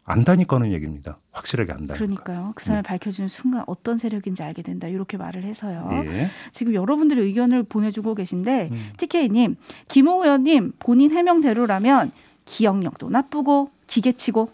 안다니까는 0.05 0.71
얘기입니다. 0.73 1.17
확실하게 1.31 1.71
안다. 1.71 1.93
그러니까요. 1.93 2.51
그 2.55 2.65
사람을 2.65 2.83
네. 2.83 2.87
밝혀주는 2.87 3.29
순간 3.29 3.63
어떤 3.67 3.97
세력인지 3.97 4.43
알게 4.43 4.61
된다. 4.61 4.87
이렇게 4.87 5.17
말을 5.17 5.43
해서요. 5.43 5.87
네. 6.05 6.29
지금 6.51 6.73
여러분들의 6.73 7.23
의견을 7.23 7.63
보내주고 7.63 8.15
계신데 8.15 8.69
음. 8.71 8.89
TK님, 8.97 9.55
김호 9.87 10.23
의원님 10.23 10.73
본인 10.79 11.11
해명대로라면 11.11 12.11
기억력도 12.45 13.09
나쁘고 13.09 13.69
기계치고 13.87 14.49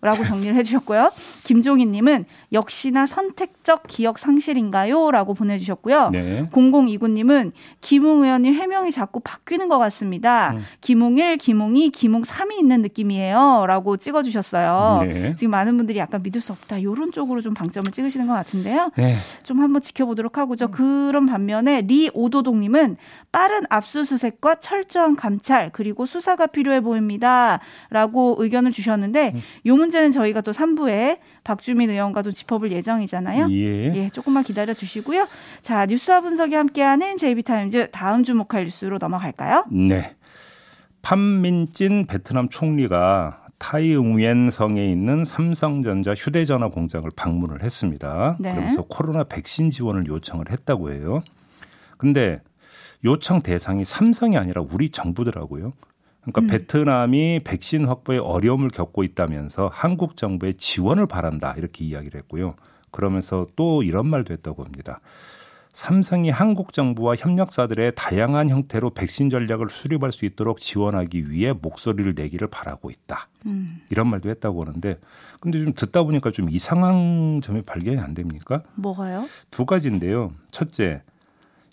라고 0.00 0.22
정리를 0.22 0.54
해주셨고요. 0.54 1.10
김종희님은 1.42 2.24
역시나 2.52 3.06
선택적 3.06 3.82
기억 3.88 4.18
상실인가요? 4.20 5.10
라고 5.10 5.34
보내주셨고요. 5.34 6.10
네. 6.10 6.48
0029님은 6.52 7.50
김웅 7.80 8.22
의원님 8.22 8.54
해명이 8.54 8.92
자꾸 8.92 9.20
바뀌는 9.20 9.66
것 9.68 9.78
같습니다. 9.78 10.52
음. 10.52 10.62
김웅 10.80 11.18
1, 11.18 11.36
김웅 11.38 11.76
2, 11.76 11.90
김웅 11.90 12.22
3이 12.22 12.60
있는 12.60 12.82
느낌이에요. 12.82 13.64
라고 13.66 13.96
찍어주셨어요. 13.96 15.02
네. 15.04 15.34
지금 15.34 15.50
많은 15.50 15.76
분들이 15.76 15.98
약간 15.98 16.22
믿을 16.22 16.40
수 16.40 16.52
없다. 16.52 16.78
이런 16.78 17.10
쪽으로 17.10 17.40
좀 17.40 17.52
방점을 17.54 17.90
찍으시는 17.90 18.28
것 18.28 18.34
같은데요. 18.34 18.90
네. 18.96 19.14
좀 19.42 19.60
한번 19.60 19.82
지켜보도록 19.82 20.38
하고죠. 20.38 20.70
그런 20.70 21.26
반면에 21.26 21.80
리 21.80 22.08
오도동님은 22.14 22.96
빠른 23.32 23.62
압수수색과 23.68 24.56
철저한 24.56 25.16
감찰 25.16 25.70
그리고 25.72 26.06
수사가 26.06 26.46
필요해 26.46 26.80
보입니다. 26.82 27.60
라고 27.90 28.36
의견을 28.38 28.70
주셨는데 28.70 29.32
음. 29.34 29.40
요문 29.66 29.87
제는 29.90 30.10
저희가 30.12 30.40
또 30.40 30.52
3부에 30.52 31.18
박주민 31.44 31.90
의원과 31.90 32.22
도 32.22 32.30
짚어볼 32.30 32.72
예정이잖아요. 32.72 33.50
예. 33.50 33.94
예, 33.94 34.08
조금만 34.10 34.44
기다려 34.44 34.74
주시고요. 34.74 35.26
자, 35.62 35.86
뉴스와 35.86 36.20
분석이 36.20 36.54
함께하는 36.54 37.16
제이비타임즈 37.16 37.90
다음 37.92 38.24
주목할 38.24 38.64
뉴스로 38.64 38.98
넘어갈까요? 38.98 39.64
네. 39.70 40.14
판민진 41.02 42.06
베트남 42.06 42.48
총리가 42.48 43.46
타이응웬 43.58 44.50
성에 44.50 44.90
있는 44.90 45.24
삼성전자 45.24 46.14
휴대전화 46.14 46.68
공장을 46.68 47.08
방문을 47.14 47.62
했습니다. 47.62 48.36
네. 48.40 48.50
그러면서 48.50 48.82
코로나 48.82 49.24
백신 49.24 49.70
지원을 49.70 50.06
요청을 50.06 50.50
했다고 50.50 50.92
해요. 50.92 51.22
근데 51.96 52.40
요청 53.04 53.42
대상이 53.42 53.84
삼성이 53.84 54.36
아니라 54.36 54.62
우리 54.62 54.90
정부더라고요. 54.90 55.72
그러니까 56.32 56.40
음. 56.42 56.46
베트남이 56.46 57.40
백신 57.44 57.86
확보에 57.86 58.18
어려움을 58.18 58.68
겪고 58.68 59.02
있다면서 59.02 59.70
한국 59.72 60.16
정부의 60.16 60.54
지원을 60.54 61.06
바란다 61.06 61.54
이렇게 61.56 61.84
이야기를 61.84 62.20
했고요. 62.20 62.54
그러면서 62.90 63.46
또 63.56 63.82
이런 63.82 64.08
말도 64.08 64.32
했다고 64.32 64.64
합니다. 64.64 65.00
삼성이 65.72 66.30
한국 66.30 66.72
정부와 66.72 67.14
협력사들의 67.16 67.92
다양한 67.94 68.48
형태로 68.48 68.90
백신 68.90 69.30
전략을 69.30 69.68
수립할 69.68 70.10
수 70.12 70.24
있도록 70.24 70.60
지원하기 70.60 71.30
위해 71.30 71.52
목소리를 71.52 72.14
내기를 72.16 72.48
바라고 72.48 72.90
있다. 72.90 73.28
음. 73.46 73.80
이런 73.90 74.08
말도 74.08 74.28
했다고 74.28 74.64
하는데 74.64 74.98
근데 75.40 75.62
좀 75.62 75.72
듣다 75.74 76.02
보니까 76.02 76.30
좀 76.32 76.50
이상한 76.50 77.40
점이 77.42 77.62
발견이 77.62 77.98
안 77.98 78.14
됩니까? 78.14 78.62
뭐가요? 78.74 79.26
두 79.50 79.66
가지인데요. 79.66 80.32
첫째, 80.50 81.02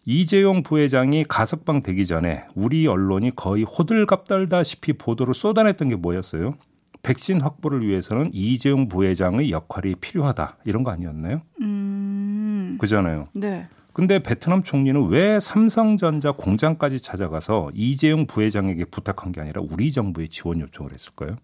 이재용 0.06 0.62
부회장이 0.62 1.24
가석방 1.24 1.82
되기 1.82 2.06
전에 2.06 2.46
우리 2.54 2.86
언론이 2.86 3.36
거의 3.36 3.64
호들갑 3.64 4.28
떨다시피 4.28 4.94
보도를 4.94 5.34
쏟아냈던 5.34 5.90
게 5.90 5.96
뭐였어요? 5.96 6.54
백신 7.02 7.42
확보를 7.42 7.88
위해서는 7.88 8.30
이재용 8.32 8.88
부회장의 8.88 9.52
역할이 9.52 9.96
필요하다 9.96 10.58
이런 10.66 10.84
거 10.84 10.92
아니었나요? 10.92 11.42
음... 11.62 12.78
그잖아요. 12.80 13.28
네. 13.34 13.68
근데 13.94 14.20
베트남 14.20 14.62
총리는 14.62 15.08
왜 15.08 15.40
삼성전자 15.40 16.34
공장까지 16.34 17.02
찾아가서 17.02 17.72
이재용 17.74 18.28
부회장에게 18.28 18.86
부탁한 18.86 19.32
게 19.32 19.42
아니라 19.42 19.62
우리 19.62 19.92
정부에 19.92 20.28
지원 20.28 20.62
요청을 20.62 20.94
했을까요? 20.94 21.36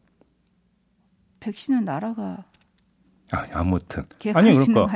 백신은 1.39 1.85
나라가 1.85 2.43
아니, 3.31 3.49
아무튼. 3.53 4.03
아니, 4.33 4.51
그러니까. 4.51 4.89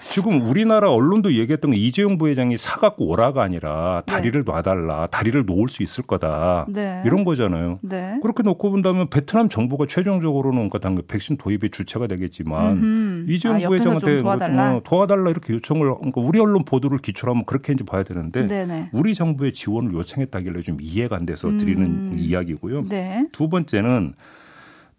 지금 0.00 0.40
우리나라 0.40 0.90
언론도 0.90 1.34
얘기했던 1.34 1.72
게 1.72 1.76
이재용 1.76 2.16
부회장이 2.16 2.56
사갖고 2.56 3.06
오라가 3.10 3.42
아니라 3.42 4.02
다리를 4.06 4.42
네. 4.42 4.50
놔달라. 4.50 5.06
다리를 5.08 5.44
놓을 5.44 5.68
수 5.68 5.82
있을 5.82 6.04
거다. 6.04 6.64
네. 6.70 7.02
이런 7.04 7.24
거잖아요. 7.24 7.78
네. 7.82 8.18
그렇게 8.22 8.42
놓고 8.42 8.70
본다면 8.70 9.10
베트남 9.10 9.50
정부가 9.50 9.84
최종적으로는 9.86 10.70
그러니까 10.70 10.78
당연 10.78 11.02
백신 11.06 11.36
도입의 11.36 11.70
주체가 11.70 12.06
되겠지만 12.06 12.72
음흠. 12.72 13.30
이재용 13.30 13.56
아, 13.56 13.68
부회장한테 13.68 14.22
도와달라. 14.22 14.76
어, 14.76 14.80
도와달라 14.82 15.30
이렇게 15.30 15.52
요청을 15.52 15.94
그러니까 15.96 16.20
우리 16.22 16.40
언론 16.40 16.64
보도를 16.64 16.98
기초로 16.98 17.32
하면 17.32 17.44
그렇게 17.44 17.74
이제 17.74 17.84
봐야 17.84 18.02
되는데 18.02 18.46
네네. 18.46 18.90
우리 18.92 19.14
정부의 19.14 19.52
지원을 19.52 19.92
요청했다길래 19.92 20.60
좀 20.60 20.78
이해가 20.80 21.16
안 21.16 21.26
돼서 21.26 21.48
드리는 21.48 21.84
음. 21.84 22.16
이야기고요. 22.16 22.88
네. 22.88 23.26
두 23.32 23.48
번째는 23.48 24.14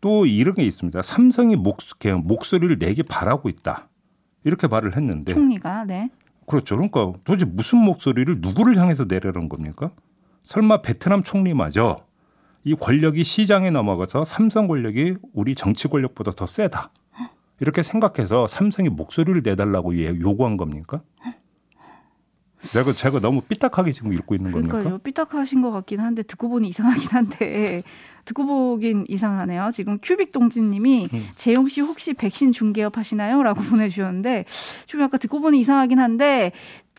또 0.06 0.28
이런 0.28 0.54
게 0.54 0.62
있습니다. 0.62 1.02
삼성이 1.02 1.56
목, 1.56 1.80
목소리를 2.26 2.78
내기 2.78 3.02
바라고 3.02 3.50
있다. 3.50 3.90
이렇게 4.44 4.68
말을 4.68 4.96
했는데. 4.96 5.34
총리가, 5.34 5.86
네. 5.86 6.12
그렇죠. 6.46 6.76
그러니까 6.76 7.12
도대체 7.24 7.46
무슨 7.46 7.80
목소리를 7.80 8.38
누구를 8.40 8.78
향해서 8.78 9.06
내려는 9.06 9.50
겁니까? 9.50 9.90
설마 10.44 10.84
베트남 10.84 11.24
총리마저 11.24 12.06
이 12.66 12.76
권력이 12.76 13.24
시장에 13.24 13.72
넘어가서 13.72 14.26
삼성 14.26 14.68
권력이 14.68 15.16
우리 15.34 15.56
정치 15.56 15.88
권력보다 15.88 16.34
더 16.34 16.46
세다. 16.46 16.92
이렇게 17.60 17.82
생각해서 17.82 18.46
삼성이 18.46 18.90
목소리를 18.90 19.42
내달라고 19.44 19.98
요구한 20.22 20.56
겁니까? 20.56 21.02
내가 22.76 22.92
제가 22.94 23.20
너무 23.22 23.42
삐딱하게 23.42 23.92
지금 23.92 24.14
읽고 24.14 24.36
있는 24.36 24.52
그러니까요. 24.52 24.84
겁니까? 24.84 25.04
삐딱하신 25.04 25.64
것 25.64 25.72
같긴 25.72 26.00
한데 26.00 26.22
듣고 26.22 26.50
보니 26.50 26.68
이상하긴 26.68 27.10
한데 27.10 27.82
듣고 28.26 28.46
보긴 28.46 29.06
이상하네요. 29.08 29.72
지금 29.74 30.00
큐빅 30.02 30.32
동진님이 30.32 31.10
음. 31.14 31.28
재용 31.36 31.68
씨 31.68 31.82
혹시 31.82 32.14
백신 32.14 32.52
중개업 32.52 32.98
하시나요?라고 32.98 33.62
보내주셨는데 33.64 34.46
좀 34.88 35.02
약간 35.02 35.20
듣고 35.20 35.40
보니 35.40 35.60
이상하긴 35.60 36.00
한데 36.00 36.52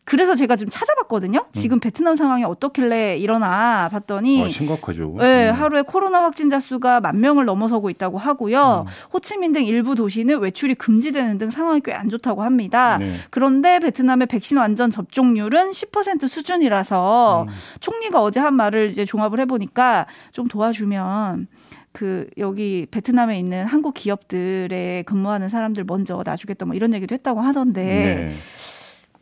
그래서 0.06 0.36
제가 0.36 0.54
좀 0.54 0.68
찾아봤거든요. 0.70 1.40
음. 1.40 1.52
지금 1.52 1.80
베트남 1.80 2.14
상황이 2.14 2.44
어떻길래 2.44 3.18
일어나 3.18 3.88
봤더니 3.90 4.44
아, 4.44 4.48
심각하죠. 4.48 5.16
네, 5.18 5.50
음. 5.50 5.54
하루에 5.54 5.82
코로나 5.82 6.22
확진자 6.22 6.60
수가 6.60 7.00
만 7.00 7.20
명을 7.20 7.44
넘어서고 7.44 7.90
있다고 7.90 8.16
하고요. 8.16 8.84
음. 8.86 8.92
호치민 9.12 9.50
등 9.52 9.64
일부 9.64 9.96
도시는 9.96 10.38
외출이 10.38 10.76
금지되는 10.76 11.38
등 11.38 11.50
상황이 11.50 11.80
꽤 11.80 11.92
안 11.92 12.08
좋다고 12.08 12.42
합니다. 12.44 12.98
네. 12.98 13.16
그런데 13.30 13.80
베트남의 13.80 14.28
백신 14.28 14.58
완전 14.58 14.90
접종률은 14.90 15.72
10% 15.72 16.28
수준이라서 16.28 17.46
음. 17.48 17.52
총리가 17.80 18.22
어제 18.22 18.38
한 18.38 18.54
말을 18.54 18.90
이제 18.90 19.04
종합을 19.04 19.40
해보니까 19.40 20.06
좀 20.30 20.46
도와주면 20.46 21.48
그 21.92 22.28
여기 22.38 22.86
베트남에 22.90 23.38
있는 23.38 23.66
한국 23.66 23.94
기업들에 23.94 25.02
근무하는 25.04 25.48
사람들 25.48 25.84
먼저 25.84 26.22
놔주겠다 26.24 26.66
뭐 26.66 26.76
이런 26.76 26.94
얘기도 26.94 27.14
했다고 27.14 27.40
하던데. 27.40 27.82
네. 27.82 28.36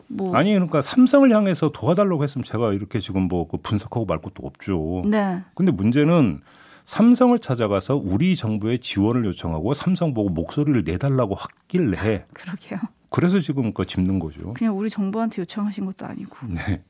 뭐 0.08 0.36
아니 0.36 0.52
그러니까 0.52 0.80
삼성을 0.80 1.30
향해서 1.34 1.70
도와달라고 1.70 2.22
했으면 2.22 2.44
제가 2.44 2.72
이렇게 2.72 3.00
지금 3.00 3.22
뭐그 3.22 3.58
분석하고 3.58 4.06
말 4.06 4.18
것도 4.18 4.46
없죠. 4.46 5.02
네. 5.06 5.40
근데 5.54 5.72
문제는 5.72 6.40
삼성을 6.84 7.38
찾아가서 7.38 7.96
우리 7.96 8.36
정부에 8.36 8.78
지원을 8.78 9.24
요청하고 9.26 9.74
삼성 9.74 10.12
보고 10.14 10.28
목소리를 10.28 10.84
내달라고 10.84 11.36
했길래 11.36 12.26
그러게요. 12.32 12.80
그래서 13.08 13.38
지금 13.40 13.72
그 13.72 13.86
짚는 13.86 14.18
거죠. 14.18 14.54
그냥 14.54 14.76
우리 14.76 14.90
정부한테 14.90 15.42
요청하신 15.42 15.86
것도 15.86 16.06
아니고. 16.06 16.36
네. 16.48 16.82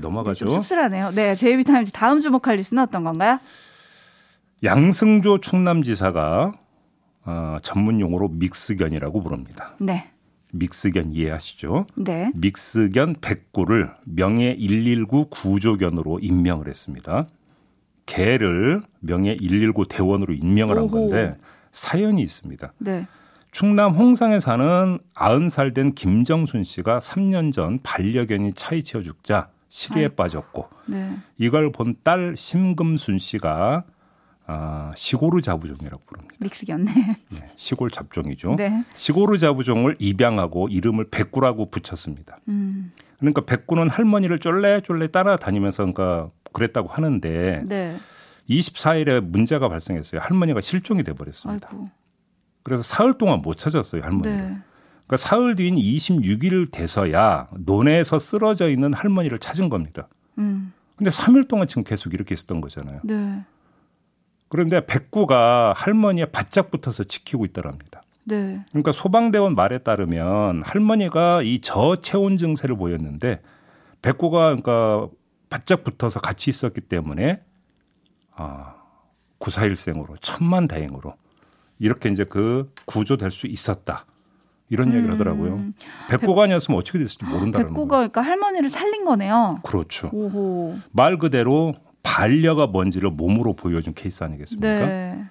넘어가죠. 0.00 0.46
좀 0.46 0.50
씁쓸하네요. 0.50 1.10
네, 1.10 1.34
제이비타임즈 1.34 1.92
다음 1.92 2.20
주목할 2.20 2.56
뉴스는 2.56 2.82
어떤 2.82 3.04
건가요? 3.04 3.38
양승조 4.64 5.38
충남지사가 5.40 6.52
어, 7.24 7.56
전문 7.62 8.00
용어로 8.00 8.28
믹스견이라고 8.28 9.22
부릅니다. 9.22 9.74
네. 9.78 10.10
믹스견 10.52 11.12
이해하시죠? 11.12 11.86
네. 11.96 12.30
믹스견 12.34 13.16
109를 13.16 13.94
명예 14.04 14.54
119 14.56 15.26
구조견으로 15.30 16.20
임명을 16.20 16.68
했습니다. 16.68 17.26
개를 18.06 18.82
명예 19.00 19.36
119 19.36 19.86
대원으로 19.86 20.34
임명을. 20.34 20.76
한 20.76 20.88
건데 20.88 21.36
사연이 21.72 22.22
있습니다. 22.22 22.72
네. 22.78 23.06
충남 23.50 23.92
홍상에 23.92 24.40
사는 24.40 24.98
90살 25.14 25.74
된 25.74 25.92
김정순 25.94 26.64
씨가 26.64 26.98
3년 27.00 27.52
전 27.52 27.78
반려견이 27.82 28.54
차에 28.54 28.82
치여 28.82 29.02
죽자 29.02 29.48
시리에 29.68 30.04
아이고. 30.04 30.16
빠졌고 30.16 30.68
네. 30.86 31.14
이걸 31.38 31.70
본 31.72 31.94
딸 32.02 32.34
심금순 32.36 33.18
씨가 33.18 33.84
아, 34.46 34.92
시고르 34.96 35.40
자부종이라고 35.40 36.02
부릅니다. 36.04 36.34
믹스견네. 36.40 36.92
네, 37.28 37.46
시골 37.56 37.90
잡종이죠. 37.90 38.56
네. 38.56 38.84
시고르 38.96 39.38
자부종을 39.38 39.96
입양하고 39.98 40.68
이름을 40.68 41.10
백구라고 41.10 41.70
붙였습니다. 41.70 42.36
음. 42.48 42.92
그러니까 43.18 43.42
백구는 43.42 43.88
할머니를 43.88 44.40
쫄래쫄래 44.40 45.08
따라다니면서 45.08 45.84
그러니까 45.84 46.30
그랬다고 46.52 46.88
하는데 46.88 47.62
네. 47.66 47.96
24일에 48.50 49.20
문제가 49.20 49.68
발생했어요. 49.68 50.20
할머니가 50.20 50.60
실종이 50.60 51.04
돼 51.04 51.12
버렸습니다. 51.12 51.70
그래서 52.64 52.82
사흘 52.82 53.14
동안 53.14 53.40
못 53.42 53.56
찾았어요, 53.56 54.02
할머니를. 54.02 54.36
네. 54.36 54.54
그러니까 55.06 55.16
사흘 55.16 55.54
뒤인 55.54 55.76
26일 55.76 56.70
돼서야 56.70 57.48
논에서 57.52 58.18
쓰러져 58.18 58.68
있는 58.68 58.92
할머니를 58.92 59.38
찾은 59.38 59.68
겁니다. 59.68 60.08
음. 60.38 60.72
근데 60.96 61.10
3일 61.10 61.48
동안 61.48 61.66
지금 61.66 61.82
계속 61.84 62.14
이렇게 62.14 62.32
있었던 62.32 62.60
거잖아요. 62.60 63.00
네. 63.02 63.44
그런데 64.52 64.84
백구가 64.84 65.72
할머니에 65.74 66.26
바짝 66.26 66.70
붙어서 66.70 67.04
지키고 67.04 67.46
있더랍니다. 67.46 68.02
네. 68.24 68.62
그러니까 68.68 68.92
소방대원 68.92 69.54
말에 69.54 69.78
따르면 69.78 70.60
할머니가 70.62 71.40
이 71.40 71.62
저체온 71.62 72.36
증세를 72.36 72.76
보였는데 72.76 73.40
백구가 74.02 74.54
그러니까 74.54 75.08
바짝 75.48 75.84
붙어서 75.84 76.20
같이 76.20 76.50
있었기 76.50 76.82
때문에 76.82 77.42
아, 78.34 78.74
구사일생으로 79.38 80.16
천만 80.20 80.68
다행으로 80.68 81.14
이렇게 81.78 82.10
이제 82.10 82.24
그 82.24 82.70
구조될 82.84 83.30
수 83.30 83.46
있었다. 83.46 84.04
이런 84.68 84.88
음. 84.90 84.96
얘기를 84.96 85.14
하더라고요. 85.14 85.72
백구가 86.10 86.42
아니었으면 86.42 86.78
어떻게 86.78 86.98
됐을지 86.98 87.24
모른다는 87.24 87.52
거예요. 87.52 87.68
백구가 87.68 87.96
그러니까 87.96 88.20
할머니를 88.20 88.68
살린 88.68 89.06
거네요. 89.06 89.60
그렇죠. 89.62 90.10
오호. 90.12 90.76
말 90.90 91.16
그대로 91.16 91.72
반려가 92.02 92.66
뭔지를 92.66 93.10
몸으로 93.10 93.54
보여준 93.54 93.94
케이스 93.94 94.24
아니겠습니까? 94.24 94.86
네. 94.86 95.22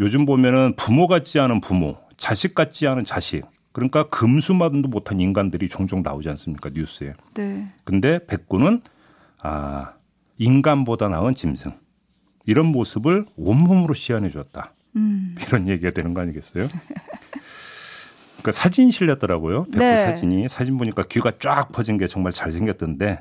요즘 0.00 0.26
보면은 0.26 0.74
부모 0.76 1.06
같지 1.06 1.38
않은 1.38 1.60
부모, 1.60 1.96
자식 2.16 2.54
같지 2.54 2.86
않은 2.86 3.04
자식. 3.04 3.42
그러니까 3.72 4.08
금수만도 4.08 4.88
못한 4.88 5.18
인간들이 5.18 5.68
종종 5.68 6.02
나오지 6.02 6.28
않습니까 6.30 6.70
뉴스에. 6.72 7.14
네. 7.34 7.66
근데 7.84 8.24
백구는 8.26 8.82
아 9.40 9.94
인간보다 10.38 11.08
나은 11.08 11.34
짐승 11.34 11.72
이런 12.46 12.66
모습을 12.66 13.26
온몸으로 13.36 13.94
시연해 13.94 14.28
줬다. 14.28 14.74
음. 14.96 15.34
이런 15.48 15.68
얘기가 15.68 15.90
되는 15.90 16.14
거 16.14 16.20
아니겠어요? 16.20 16.68
그 18.42 18.52
사진 18.52 18.90
실렸더라고요. 18.90 19.64
백구 19.64 19.78
네. 19.78 19.96
사진이 19.96 20.48
사진 20.48 20.76
보니까 20.76 21.02
귀가 21.08 21.32
쫙 21.40 21.72
퍼진 21.72 21.98
게 21.98 22.06
정말 22.06 22.32
잘 22.32 22.52
생겼던데 22.52 23.18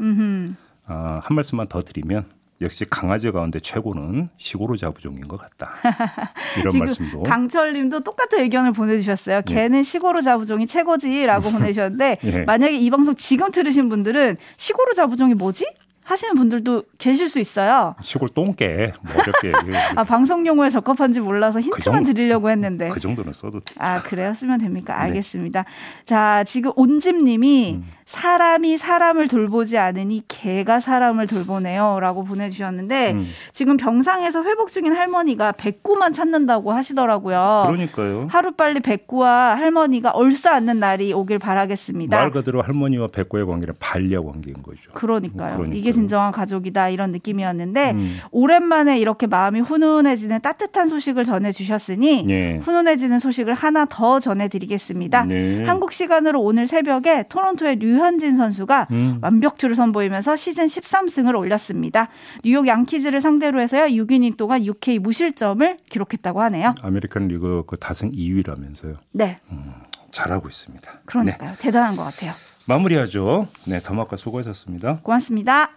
아, 0.86 1.20
한 1.24 1.36
말씀만 1.36 1.68
더 1.68 1.82
드리면 1.82 2.26
역시 2.64 2.86
강아지 2.90 3.30
가운데 3.32 3.60
최고는 3.60 4.30
시골로 4.38 4.78
자부종인 4.78 5.28
것 5.28 5.38
같다. 5.38 5.74
이런 6.60 6.78
말씀도. 6.78 7.24
강철님도 7.24 8.02
똑같은 8.02 8.40
의견을 8.40 8.72
보내주셨어요. 8.72 9.38
예. 9.38 9.54
개는 9.54 9.84
시골로 9.84 10.22
자부종이 10.22 10.66
최고지라고 10.68 11.50
보내주셨는데 11.52 12.18
예. 12.24 12.42
만약에 12.44 12.78
이 12.78 12.90
방송 12.90 13.16
지금 13.16 13.52
들으신 13.52 13.90
분들은 13.90 14.38
시골로 14.58 14.94
자부종이 14.94 15.34
뭐지? 15.34 15.66
하시는 16.04 16.34
분들도 16.36 16.84
계실 16.98 17.30
수 17.30 17.40
있어요. 17.40 17.96
시골 18.02 18.30
똥개 18.30 18.92
뭐 19.02 19.14
어렵게 19.14 19.54
아 19.96 20.04
방송 20.04 20.46
용어에 20.46 20.70
적합한지 20.70 21.20
몰라서 21.20 21.60
그 21.60 21.66
힌트만 21.66 22.04
그 22.04 22.14
드리려고 22.14 22.50
했는데 22.50 22.90
그 22.90 23.00
정도는 23.00 23.34
써도 23.34 23.60
아 23.78 24.02
그래요 24.02 24.34
쓰면 24.34 24.60
됩니까? 24.60 24.94
네. 24.96 25.00
알겠습니다. 25.02 25.64
네. 25.64 26.06
자 26.06 26.44
지금 26.44 26.72
온집님이 26.76 27.76
음. 27.76 27.86
사람이 28.06 28.78
사람을 28.78 29.28
돌보지 29.28 29.78
않으니 29.78 30.22
개가 30.28 30.80
사람을 30.80 31.26
돌보네요라고 31.28 32.24
보내주셨는데 32.24 33.14
음. 33.14 33.30
지금 33.54 33.78
병상에서 33.78 34.44
회복 34.44 34.72
중인 34.72 34.94
할머니가 34.94 35.54
백구만 35.54 36.14
찾는다고 36.14 36.74
하시더라고요. 36.74 37.64
그러니까요. 37.66 38.28
하루 38.30 38.52
빨리 38.52 38.82
백구와 38.82 39.56
할머니가 39.56 40.12
얼싸 40.12 40.54
앉는 40.54 40.80
날이 40.80 41.14
오길 41.14 41.40
바라겠습니다. 41.40 42.18
말 42.18 42.32
그대로 42.32 42.62
할머니와 42.62 43.08
백구의 43.08 43.46
관계는 43.46 43.76
반려 43.80 44.22
관계인 44.24 44.62
거죠. 44.62 44.92
그러니까요. 44.92 45.58
그러니까요. 45.58 45.74
이게 45.94 46.00
진정한 46.00 46.32
가족이다 46.32 46.90
이런 46.90 47.12
느낌이었는데 47.12 47.92
음. 47.92 48.18
오랜만에 48.32 48.98
이렇게 49.00 49.28
마음이 49.28 49.60
훈훈해지는 49.62 50.42
따뜻한 50.42 50.90
소식을 50.90 51.24
전해 51.24 51.52
주셨으니 51.52 52.26
네. 52.26 52.58
훈훈해지는 52.58 53.20
소식을 53.20 53.54
하나 53.54 53.86
더 53.86 54.20
전해 54.20 54.48
드리겠습니다. 54.48 55.26
네. 55.26 55.64
한국 55.66 55.94
시간으로 55.94 56.42
오늘 56.42 56.68
새벽에 56.68 57.26
토론토의 57.30 57.78
류현진 57.78 58.36
선수가 58.38 58.88
음. 58.92 59.20
완벽투를 59.22 59.76
선보이면서 59.76 60.36
시즌 60.36 60.66
13승을 60.66 61.38
올렸습니다. 61.38 62.10
뉴욕 62.44 62.68
양키즈를 62.68 63.22
상대로 63.22 63.62
해서요 63.62 63.86
6이닝 63.86 64.38
동안 64.38 64.64
6K 64.64 65.00
무실점을 65.00 65.78
기록했다고 65.90 66.42
하네요. 66.44 66.74
아메리칸 66.82 67.28
리그 67.28 67.64
그 67.68 67.78
다승 67.78 68.12
2위라면서요. 68.12 68.98
네. 69.12 69.38
음, 69.52 69.74
잘하고 70.12 70.48
있습니다. 70.48 71.02
그러니까요. 71.06 71.52
네. 71.52 71.56
대단한 71.60 71.96
것 71.96 72.04
같아요. 72.04 72.34
마무리하죠. 72.66 73.48
네, 73.68 73.82
더마카 73.82 74.16
수고하셨습니다. 74.16 75.00
고맙습니다. 75.04 75.72